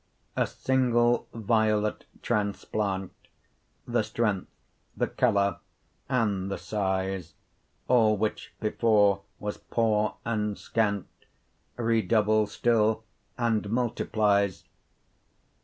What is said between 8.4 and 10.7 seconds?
before was poore, and